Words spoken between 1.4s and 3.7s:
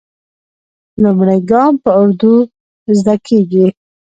ګام په اردو زده کېږي.